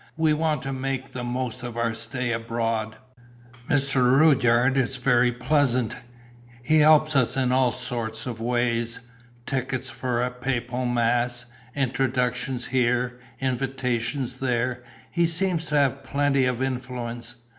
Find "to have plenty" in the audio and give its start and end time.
15.65-16.45